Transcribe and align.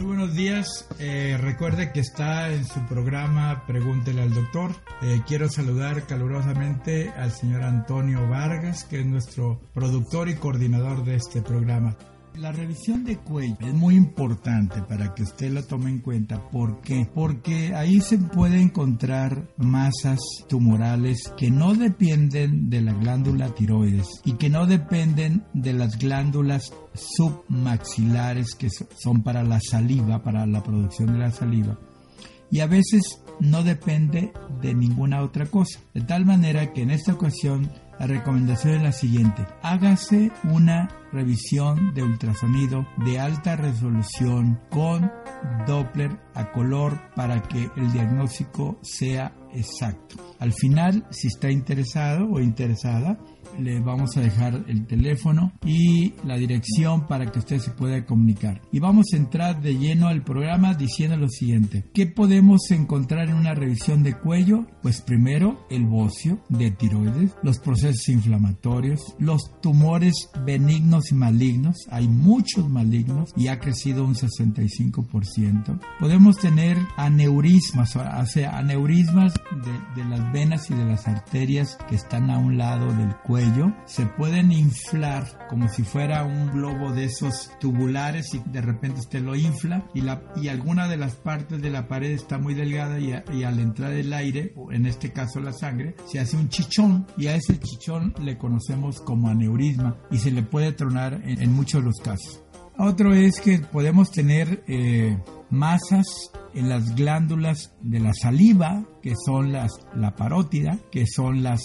Muy 0.00 0.16
buenos 0.16 0.34
días. 0.34 0.88
Eh, 0.98 1.36
recuerde 1.38 1.92
que 1.92 2.00
está 2.00 2.50
en 2.50 2.64
su 2.64 2.80
programa 2.86 3.64
Pregúntele 3.66 4.22
al 4.22 4.32
doctor. 4.32 4.70
Eh, 5.02 5.20
quiero 5.26 5.46
saludar 5.50 6.06
calurosamente 6.06 7.10
al 7.10 7.32
señor 7.32 7.64
Antonio 7.64 8.26
Vargas, 8.26 8.84
que 8.84 9.00
es 9.00 9.06
nuestro 9.06 9.60
productor 9.74 10.30
y 10.30 10.36
coordinador 10.36 11.04
de 11.04 11.16
este 11.16 11.42
programa. 11.42 11.98
La 12.36 12.52
revisión 12.52 13.04
de 13.04 13.18
cuello 13.18 13.56
es 13.60 13.74
muy 13.74 13.96
importante 13.96 14.80
para 14.82 15.14
que 15.14 15.24
usted 15.24 15.52
lo 15.52 15.62
tome 15.64 15.90
en 15.90 15.98
cuenta. 15.98 16.48
¿Por 16.50 16.80
qué? 16.80 17.06
Porque 17.14 17.74
ahí 17.74 18.00
se 18.00 18.18
puede 18.18 18.60
encontrar 18.60 19.48
masas 19.56 20.20
tumorales 20.48 21.32
que 21.36 21.50
no 21.50 21.74
dependen 21.74 22.70
de 22.70 22.80
la 22.80 22.92
glándula 22.94 23.54
tiroides 23.54 24.08
y 24.24 24.34
que 24.34 24.48
no 24.48 24.66
dependen 24.66 25.44
de 25.52 25.72
las 25.74 25.98
glándulas 25.98 26.72
submaxilares 26.94 28.54
que 28.54 28.68
son 28.96 29.22
para 29.22 29.42
la 29.42 29.60
saliva, 29.60 30.22
para 30.22 30.46
la 30.46 30.62
producción 30.62 31.12
de 31.12 31.18
la 31.18 31.30
saliva. 31.30 31.78
Y 32.50 32.60
a 32.60 32.66
veces 32.66 33.22
no 33.38 33.62
depende 33.62 34.32
de 34.60 34.74
ninguna 34.74 35.22
otra 35.22 35.46
cosa. 35.46 35.80
De 35.94 36.00
tal 36.00 36.24
manera 36.24 36.72
que 36.72 36.82
en 36.82 36.90
esta 36.90 37.12
ocasión 37.12 37.70
la 38.00 38.06
recomendación 38.06 38.76
es 38.76 38.82
la 38.82 38.92
siguiente. 38.92 39.46
Hágase 39.62 40.32
una 40.44 40.88
revisión 41.12 41.92
de 41.92 42.02
ultrasonido 42.02 42.86
de 43.04 43.20
alta 43.20 43.56
resolución 43.56 44.58
con 44.70 45.12
Doppler 45.66 46.18
a 46.34 46.50
color 46.50 46.98
para 47.14 47.42
que 47.42 47.68
el 47.76 47.92
diagnóstico 47.92 48.78
sea 48.80 49.34
exacto. 49.52 50.16
Al 50.38 50.54
final, 50.54 51.06
si 51.10 51.28
está 51.28 51.50
interesado 51.50 52.26
o 52.30 52.40
interesada, 52.40 53.18
le 53.58 53.80
vamos 53.80 54.16
a 54.16 54.20
dejar 54.20 54.64
el 54.68 54.86
teléfono 54.86 55.52
y 55.64 56.14
la 56.24 56.36
dirección 56.36 57.06
para 57.06 57.30
que 57.30 57.38
usted 57.38 57.58
se 57.58 57.70
pueda 57.70 58.04
comunicar. 58.04 58.60
Y 58.72 58.78
vamos 58.78 59.06
a 59.12 59.16
entrar 59.16 59.60
de 59.60 59.76
lleno 59.76 60.08
al 60.08 60.22
programa 60.22 60.74
diciendo 60.74 61.16
lo 61.16 61.28
siguiente. 61.28 61.84
¿Qué 61.92 62.06
podemos 62.06 62.70
encontrar 62.70 63.28
en 63.28 63.34
una 63.34 63.54
revisión 63.54 64.02
de 64.02 64.14
cuello? 64.14 64.66
Pues 64.82 65.00
primero 65.00 65.66
el 65.70 65.86
bocio 65.86 66.40
de 66.48 66.70
tiroides, 66.70 67.32
los 67.42 67.58
procesos 67.58 68.08
inflamatorios, 68.08 69.00
los 69.18 69.60
tumores 69.60 70.30
benignos 70.44 71.10
y 71.10 71.14
malignos. 71.14 71.76
Hay 71.90 72.08
muchos 72.08 72.68
malignos 72.68 73.32
y 73.36 73.48
ha 73.48 73.58
crecido 73.58 74.04
un 74.04 74.14
65%. 74.14 75.80
Podemos 75.98 76.38
tener 76.38 76.76
aneurismas, 76.96 77.96
o 77.96 78.26
sea, 78.26 78.58
aneurismas 78.58 79.34
de, 79.34 80.02
de 80.02 80.08
las 80.08 80.32
venas 80.32 80.70
y 80.70 80.74
de 80.74 80.84
las 80.84 81.08
arterias 81.08 81.78
que 81.88 81.96
están 81.96 82.30
a 82.30 82.38
un 82.38 82.58
lado 82.58 82.92
del 82.94 83.14
cuello 83.16 83.39
se 83.86 84.06
pueden 84.06 84.52
inflar 84.52 85.46
como 85.48 85.68
si 85.68 85.82
fuera 85.82 86.24
un 86.24 86.50
globo 86.52 86.92
de 86.92 87.04
esos 87.04 87.50
tubulares 87.58 88.34
y 88.34 88.38
de 88.50 88.60
repente 88.60 89.00
usted 89.00 89.22
lo 89.22 89.34
infla 89.34 89.86
y, 89.94 90.48
alguna 90.48 90.88
de 90.88 90.96
las 90.96 91.14
partes 91.14 91.62
de 91.62 91.70
la 91.70 91.88
pared 91.88 92.10
está 92.10 92.38
muy 92.38 92.54
delgada 92.54 92.98
y, 92.98 93.12
al 93.44 93.58
entrar 93.58 93.92
el 93.92 94.12
aire, 94.12 94.52
o 94.56 94.72
en 94.72 94.86
este 94.86 95.12
caso 95.12 95.40
la 95.40 95.52
sangre, 95.52 95.94
se 96.06 96.20
hace 96.20 96.36
un 96.36 96.48
chichón 96.48 97.06
y 97.16 97.28
a 97.28 97.34
ese 97.34 97.58
chichón 97.58 98.14
le 98.22 98.36
conocemos 98.36 99.00
como 99.00 99.28
aneurisma 99.28 99.96
y 100.10 100.18
se 100.18 100.30
le 100.30 100.42
puede 100.42 100.72
tronar 100.72 101.22
en, 101.24 101.52
muchos 101.52 101.80
de 101.80 101.86
los 101.86 102.00
casos. 102.00 102.42
Otro 102.78 103.14
es 103.14 103.40
que 103.40 103.58
podemos 103.58 104.10
tener 104.10 104.64
eh, 104.66 105.18
masas 105.50 106.30
en 106.54 106.68
las 106.68 106.94
glándulas 106.94 107.72
de 107.82 108.00
la 108.00 108.12
saliva, 108.14 108.84
que 109.02 109.14
son 109.24 109.52
las, 109.52 109.72
la 109.94 110.14
parótida, 110.14 110.78
que 110.90 111.06
son 111.06 111.42
las 111.42 111.60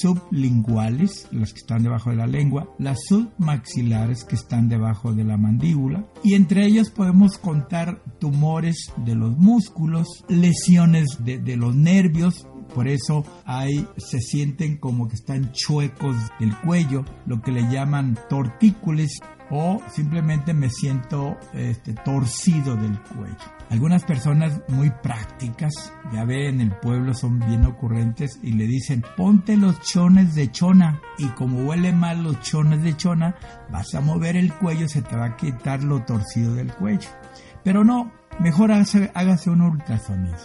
sublinguales, 0.00 1.28
las 1.32 1.52
que 1.52 1.60
están 1.60 1.82
debajo 1.82 2.10
de 2.10 2.16
la 2.16 2.26
lengua, 2.26 2.68
las 2.78 2.98
submaxilares, 3.08 4.24
que 4.24 4.36
están 4.36 4.68
debajo 4.68 5.12
de 5.12 5.24
la 5.24 5.36
mandíbula, 5.36 6.04
y 6.22 6.34
entre 6.34 6.66
ellas 6.66 6.90
podemos 6.90 7.38
contar 7.38 8.02
tumores 8.18 8.92
de 9.04 9.14
los 9.14 9.36
músculos, 9.36 10.24
lesiones 10.28 11.18
de, 11.24 11.56
los 11.56 11.74
nervios, 11.74 12.46
por 12.74 12.86
eso 12.86 13.24
hay, 13.44 13.86
se 13.96 14.20
sienten 14.20 14.78
como 14.78 15.08
que 15.08 15.16
están 15.16 15.52
chuecos 15.52 16.16
del 16.38 16.56
cuello, 16.58 17.04
lo 17.26 17.42
que 17.42 17.50
le 17.50 17.62
llaman 17.62 18.16
tortícolis 18.28 19.18
o 19.50 19.82
simplemente 19.90 20.54
me 20.54 20.70
siento 20.70 21.36
este, 21.54 21.92
torcido 21.92 22.76
del 22.76 22.98
cuello. 23.00 23.36
Algunas 23.68 24.04
personas 24.04 24.60
muy 24.68 24.90
prácticas, 24.90 25.72
ya 26.12 26.24
ve 26.24 26.48
en 26.48 26.60
el 26.60 26.70
pueblo 26.70 27.14
son 27.14 27.38
bien 27.40 27.64
ocurrentes 27.64 28.38
y 28.42 28.52
le 28.52 28.66
dicen 28.66 29.04
ponte 29.16 29.56
los 29.56 29.80
chones 29.80 30.34
de 30.34 30.50
chona 30.50 31.00
y 31.18 31.26
como 31.28 31.64
huele 31.64 31.92
mal 31.92 32.22
los 32.22 32.40
chones 32.40 32.82
de 32.82 32.96
chona 32.96 33.36
vas 33.70 33.94
a 33.94 34.00
mover 34.00 34.36
el 34.36 34.52
cuello, 34.54 34.88
se 34.88 35.02
te 35.02 35.16
va 35.16 35.26
a 35.26 35.36
quitar 35.36 35.82
lo 35.82 36.02
torcido 36.04 36.54
del 36.54 36.72
cuello. 36.72 37.08
Pero 37.62 37.84
no, 37.84 38.12
mejor 38.40 38.72
hágase, 38.72 39.50
un 39.50 39.60
ultrasonido. 39.60 40.38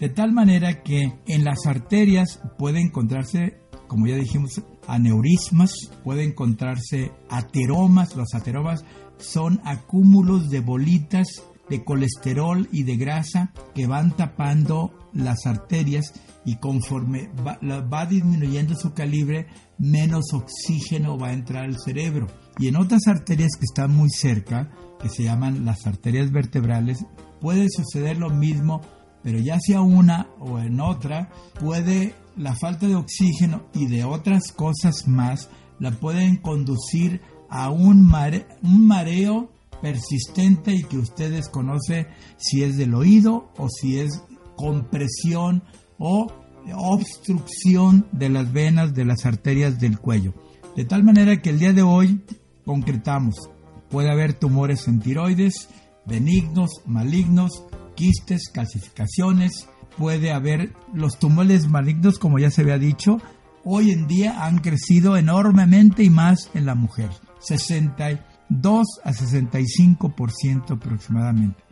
De 0.00 0.08
tal 0.10 0.32
manera 0.32 0.82
que 0.82 1.18
en 1.26 1.44
las 1.44 1.66
arterias 1.66 2.40
puede 2.58 2.80
encontrarse, 2.80 3.60
como 3.86 4.06
ya 4.06 4.16
dijimos, 4.16 4.62
aneurismas, 4.86 5.72
puede 6.04 6.24
encontrarse 6.24 7.12
ateromas. 7.28 8.16
Los 8.16 8.34
ateromas 8.34 8.84
son 9.18 9.60
acúmulos 9.64 10.50
de 10.50 10.60
bolitas 10.60 11.26
de 11.68 11.84
colesterol 11.84 12.68
y 12.70 12.84
de 12.84 12.96
grasa 12.96 13.52
que 13.74 13.86
van 13.86 14.16
tapando 14.16 14.92
las 15.12 15.46
arterias 15.46 16.12
y 16.44 16.56
conforme 16.56 17.28
va, 17.44 17.58
va, 17.80 18.06
disminuyendo 18.06 18.76
su 18.76 18.92
calibre, 18.94 19.48
menos 19.78 20.32
oxígeno 20.32 21.18
va 21.18 21.28
a 21.28 21.32
entrar 21.32 21.64
al 21.64 21.76
cerebro. 21.78 22.28
Y 22.58 22.68
en 22.68 22.76
otras 22.76 23.08
arterias 23.08 23.56
que 23.56 23.64
están 23.64 23.96
muy 23.96 24.10
cerca, 24.10 24.70
que 25.02 25.08
se 25.08 25.24
llaman 25.24 25.64
las 25.64 25.86
arterias 25.88 26.30
vertebrales, 26.30 27.04
puede 27.40 27.66
suceder 27.68 28.18
lo 28.18 28.30
mismo 28.30 28.80
pero 29.26 29.40
ya 29.40 29.58
sea 29.58 29.80
una 29.80 30.28
o 30.38 30.60
en 30.60 30.80
otra, 30.80 31.30
puede 31.58 32.14
la 32.36 32.54
falta 32.54 32.86
de 32.86 32.94
oxígeno 32.94 33.66
y 33.74 33.86
de 33.86 34.04
otras 34.04 34.52
cosas 34.52 35.08
más 35.08 35.48
la 35.78 35.90
pueden 35.90 36.36
conducir 36.36 37.20
a 37.48 37.70
un, 37.70 38.02
mareo 38.02 39.50
persistente 39.80 40.74
y 40.74 40.84
que 40.84 40.98
usted 40.98 41.32
desconoce 41.32 42.06
si 42.36 42.62
es 42.62 42.76
del 42.76 42.94
oído 42.94 43.52
o 43.56 43.68
si 43.68 43.98
es 43.98 44.22
compresión 44.56 45.62
o 45.98 46.26
obstrucción 46.74 48.06
de 48.12 48.28
las 48.28 48.52
venas 48.52 48.94
de 48.94 49.04
las 49.04 49.24
arterias 49.26 49.78
del 49.78 49.98
cuello. 49.98 50.34
De 50.74 50.84
tal 50.84 51.04
manera 51.04 51.40
que 51.40 51.50
el 51.50 51.58
día 51.58 51.72
de 51.72 51.82
hoy 51.82 52.22
concretamos, 52.64 53.50
puede 53.88 54.10
haber 54.10 54.34
tumores 54.34 54.88
en 54.88 55.00
tiroides, 55.00 55.68
benignos, 56.06 56.70
malignos, 56.86 57.64
quistes, 57.94 58.48
calcificaciones, 58.52 59.68
puede 59.96 60.32
haber 60.32 60.72
los 60.92 61.18
tumores 61.18 61.68
malignos, 61.68 62.18
como 62.18 62.38
ya 62.38 62.50
se 62.50 62.62
había 62.62 62.78
dicho, 62.78 63.20
hoy 63.64 63.90
en 63.90 64.06
día 64.06 64.44
han 64.44 64.58
crecido 64.58 65.16
enormemente 65.16 66.04
y 66.04 66.10
más 66.10 66.50
en 66.54 66.66
la 66.66 66.74
mujer, 66.74 67.10
62 67.40 68.86
a 69.04 69.12
65% 69.12 70.70
aproximadamente. 70.70 71.62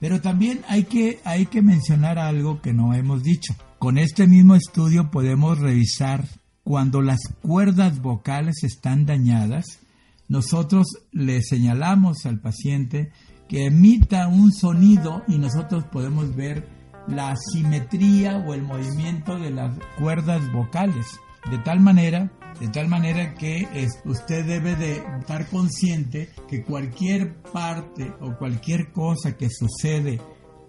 Pero 0.00 0.20
también 0.20 0.62
hay 0.68 0.84
que, 0.84 1.20
hay 1.24 1.46
que 1.46 1.62
mencionar 1.62 2.18
algo 2.18 2.60
que 2.60 2.72
no 2.72 2.94
hemos 2.94 3.22
dicho. 3.22 3.54
Con 3.78 3.98
este 3.98 4.26
mismo 4.26 4.54
estudio 4.54 5.10
podemos 5.10 5.58
revisar 5.58 6.24
cuando 6.64 7.02
las 7.02 7.20
cuerdas 7.40 8.00
vocales 8.00 8.64
están 8.64 9.06
dañadas, 9.06 9.80
nosotros 10.28 10.86
le 11.12 11.42
señalamos 11.42 12.24
al 12.26 12.40
paciente 12.40 13.12
que 13.48 13.66
emita 13.66 14.28
un 14.28 14.52
sonido 14.52 15.22
y 15.28 15.38
nosotros 15.38 15.84
podemos 15.84 16.34
ver 16.34 16.81
la 17.08 17.34
simetría 17.36 18.38
o 18.38 18.54
el 18.54 18.62
movimiento 18.62 19.38
de 19.38 19.50
las 19.50 19.76
cuerdas 19.98 20.40
vocales. 20.52 21.06
De 21.50 21.58
tal 21.58 21.80
manera, 21.80 22.30
de 22.60 22.68
tal 22.68 22.88
manera 22.88 23.34
que 23.34 23.66
usted 24.04 24.46
debe 24.46 24.76
de 24.76 25.02
estar 25.20 25.48
consciente 25.48 26.30
que 26.48 26.62
cualquier 26.62 27.34
parte 27.52 28.12
o 28.20 28.36
cualquier 28.36 28.92
cosa 28.92 29.36
que 29.36 29.48
sucede 29.50 30.20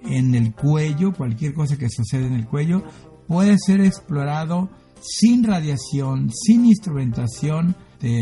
en 0.02 0.34
el 0.36 0.54
cuello, 0.54 1.14
cualquier 1.14 1.54
cosa 1.54 1.78
que 1.78 1.90
sucede 1.90 2.28
en 2.28 2.34
el 2.34 2.48
cuello, 2.48 2.84
puede 3.28 3.58
ser 3.58 3.82
explorado 3.82 4.70
sin 5.02 5.44
radiación, 5.44 6.32
sin 6.32 6.66
instrumentación, 6.66 7.76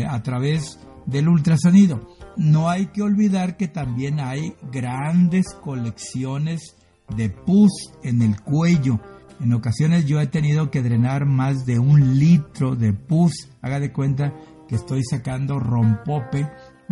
a 0.08 0.22
través 0.22 0.78
del 1.06 1.28
ultrasonido. 1.28 2.08
No 2.36 2.70
hay 2.70 2.86
que 2.86 3.02
olvidar 3.02 3.56
que 3.56 3.66
también 3.66 4.20
hay 4.20 4.54
grandes 4.70 5.46
colecciones 5.60 6.76
de 7.16 7.30
pus 7.30 7.70
en 8.02 8.22
el 8.22 8.40
cuello. 8.40 9.00
En 9.40 9.52
ocasiones 9.52 10.06
yo 10.06 10.20
he 10.20 10.26
tenido 10.26 10.70
que 10.70 10.82
drenar 10.82 11.26
más 11.26 11.64
de 11.66 11.78
un 11.78 12.18
litro 12.18 12.76
de 12.76 12.92
pus. 12.92 13.50
Haga 13.60 13.80
de 13.80 13.92
cuenta 13.92 14.32
que 14.68 14.76
estoy 14.76 15.02
sacando 15.04 15.58
rompope 15.58 16.48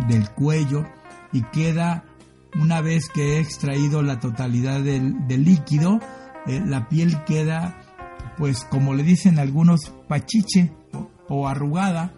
del 0.07 0.29
cuello 0.31 0.85
y 1.31 1.43
queda, 1.43 2.05
una 2.61 2.81
vez 2.81 3.09
que 3.09 3.37
he 3.37 3.39
extraído 3.39 4.01
la 4.01 4.19
totalidad 4.19 4.81
del, 4.81 5.25
líquido, 5.27 5.99
eh, 6.47 6.61
la 6.65 6.89
piel 6.89 7.23
queda, 7.23 7.81
pues 8.37 8.65
como 8.65 8.93
le 8.93 9.03
dicen 9.03 9.39
algunos, 9.39 9.93
pachiche 10.07 10.73
o 11.29 11.47
arrugada 11.47 12.13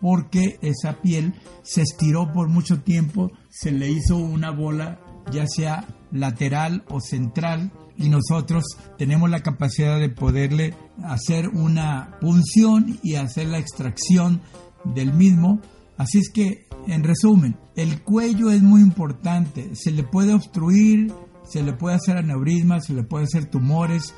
porque 0.00 0.58
esa 0.62 1.00
piel 1.00 1.34
se 1.62 1.82
estiró 1.82 2.32
por 2.32 2.48
mucho 2.48 2.80
tiempo, 2.82 3.32
se 3.50 3.72
le 3.72 3.90
hizo 3.90 4.16
una 4.16 4.50
bola 4.50 5.00
ya 5.30 5.46
sea 5.46 5.84
lateral 6.12 6.84
o 6.88 7.00
central, 7.00 7.72
y 7.98 8.08
nosotros 8.08 8.64
tenemos 8.98 9.30
la 9.30 9.40
capacidad 9.40 9.98
de 9.98 10.10
poderle 10.10 10.74
hacer 11.02 11.48
una 11.48 12.18
punción 12.20 12.98
y 13.02 13.14
hacer 13.14 13.46
la 13.46 13.58
extracción 13.58 14.42
del 14.84 15.14
mismo. 15.14 15.60
Así 15.96 16.18
es 16.18 16.30
que, 16.30 16.66
en 16.86 17.04
resumen, 17.04 17.56
el 17.74 18.02
cuello 18.02 18.50
es 18.50 18.62
muy 18.62 18.82
importante. 18.82 19.74
Se 19.74 19.90
le 19.90 20.02
puede 20.02 20.34
obstruir, 20.34 21.12
se 21.44 21.62
le 21.62 21.72
puede 21.72 21.96
hacer 21.96 22.18
aneurismas, 22.18 22.86
se 22.86 22.92
le 22.92 23.02
puede 23.02 23.24
hacer 23.24 23.46
tumores. 23.46 24.14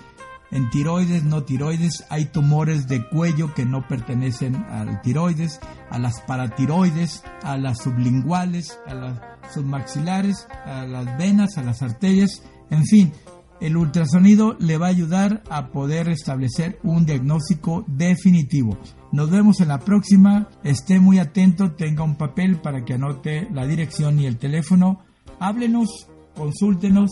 En 0.51 0.71
tiroides, 0.71 1.25
no 1.25 1.45
tiroides, 1.45 2.05
hay 2.09 2.25
tumores 2.25 2.89
de 2.89 3.07
cuello 3.07 3.55
que 3.55 3.67
no 3.67 3.87
pertenecen 3.87 4.57
al 4.57 5.03
tiroides, 5.03 5.61
a 5.91 5.99
las 5.99 6.23
paratiroides, 6.23 7.23
a 7.43 7.59
las 7.59 7.79
sublinguales, 7.83 8.79
a 8.87 8.95
las 8.95 9.21
submaxilares, 9.53 10.47
a 10.65 10.87
las 10.87 11.19
venas, 11.19 11.59
a 11.59 11.63
las 11.63 11.83
arterias, 11.83 12.43
en 12.71 12.85
fin, 12.85 13.13
el 13.61 13.77
ultrasonido 13.77 14.57
le 14.61 14.79
va 14.79 14.87
a 14.87 14.91
ayudar 14.91 15.43
a 15.51 15.69
poder 15.69 16.09
establecer 16.09 16.79
un 16.83 17.07
diagnóstico 17.07 17.85
definitivo. 17.89 18.79
Nos 19.11 19.31
vemos 19.31 19.61
en 19.61 19.69
la 19.69 19.81
próxima. 19.81 20.49
Esté 20.63 21.01
muy 21.01 21.19
atento, 21.19 21.73
tenga 21.73 22.05
un 22.05 22.17
papel 22.17 22.61
para 22.61 22.85
que 22.85 22.95
anote 22.95 23.49
la 23.53 23.67
dirección 23.67 24.21
y 24.21 24.27
el 24.27 24.39
teléfono. 24.39 25.01
Háblenos, 25.41 26.09
consúltenos, 26.37 27.11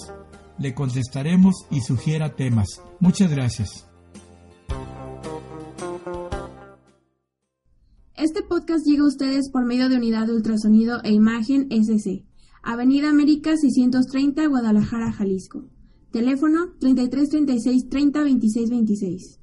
le 0.58 0.74
contestaremos 0.74 1.66
y 1.70 1.80
sugiera 1.80 2.36
temas. 2.36 2.80
Muchas 3.00 3.30
gracias. 3.30 3.86
Podcast 8.56 8.86
llega 8.86 9.02
a 9.02 9.06
ustedes 9.06 9.50
por 9.50 9.66
medio 9.66 9.90
de 9.90 9.96
Unidad 9.96 10.28
de 10.28 10.32
Ultrasonido 10.32 11.02
e 11.04 11.12
Imagen 11.12 11.68
SC, 11.70 12.24
Avenida 12.62 13.10
América 13.10 13.54
630, 13.54 14.46
Guadalajara, 14.46 15.12
Jalisco. 15.12 15.66
Teléfono 16.10 16.72
33 16.78 17.28
36 17.28 17.88
30 17.90 18.22
26 18.22 18.70
26. 18.70 19.40